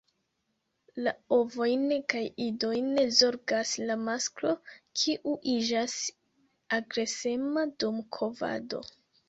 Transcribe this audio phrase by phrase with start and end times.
[1.07, 4.55] La ovojn kaj idojn zorgas la masklo,
[5.03, 5.95] kiu iĝas
[6.81, 8.85] agresema dum kovado.